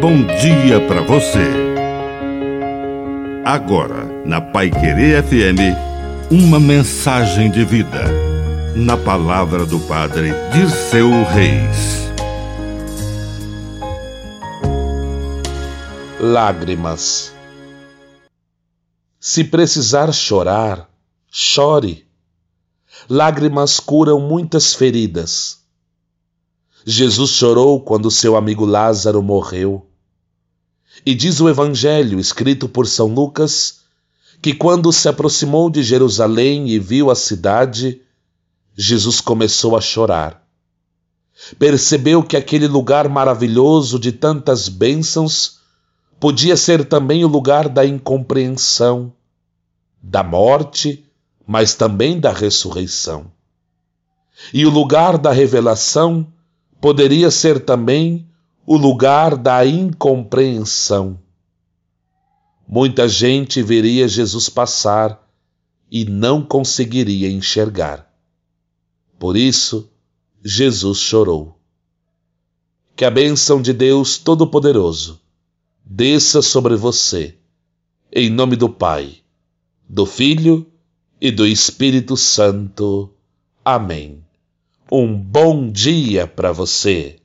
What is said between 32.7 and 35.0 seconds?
São Lucas, que quando